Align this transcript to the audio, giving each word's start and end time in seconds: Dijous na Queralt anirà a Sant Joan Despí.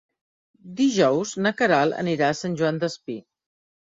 Dijous 0.77 1.33
na 1.47 1.53
Queralt 1.61 1.99
anirà 2.05 2.31
a 2.33 2.39
Sant 2.41 2.57
Joan 2.63 2.85
Despí. 2.85 3.19